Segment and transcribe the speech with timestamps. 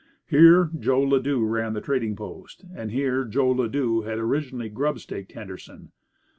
[0.25, 5.33] Here Joe Ladue ran the trading post, and here Joe Ladue had originally grub staked
[5.33, 5.91] Henderson.